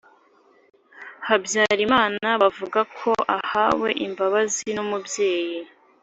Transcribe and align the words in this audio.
Habyarimana 1.27 2.27
bakavuga 2.41 2.79
ko 2.97 3.09
bahawe 3.27 3.89
imbabazi 4.05 4.65
n 4.75 4.77
umubyeyi 4.85 5.59